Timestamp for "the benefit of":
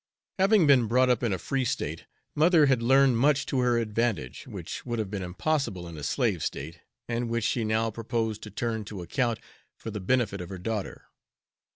9.91-10.49